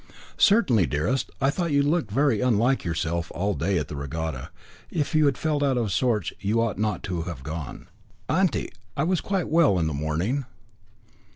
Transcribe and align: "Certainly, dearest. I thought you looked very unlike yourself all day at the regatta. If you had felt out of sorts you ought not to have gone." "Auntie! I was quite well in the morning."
"Certainly, 0.39 0.87
dearest. 0.87 1.29
I 1.39 1.51
thought 1.51 1.71
you 1.71 1.83
looked 1.83 2.09
very 2.09 2.41
unlike 2.41 2.83
yourself 2.83 3.31
all 3.35 3.53
day 3.53 3.77
at 3.77 3.87
the 3.87 3.95
regatta. 3.95 4.49
If 4.89 5.13
you 5.13 5.27
had 5.27 5.37
felt 5.37 5.61
out 5.61 5.77
of 5.77 5.91
sorts 5.91 6.33
you 6.39 6.59
ought 6.59 6.79
not 6.79 7.03
to 7.03 7.21
have 7.21 7.43
gone." 7.43 7.85
"Auntie! 8.27 8.71
I 8.97 9.03
was 9.03 9.21
quite 9.21 9.47
well 9.47 9.77
in 9.77 9.85
the 9.85 9.93
morning." 9.93 10.45